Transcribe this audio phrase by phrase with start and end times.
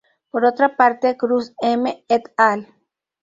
[0.31, 2.03] Por otra parte, Cruz M.
[2.09, 2.73] "et al.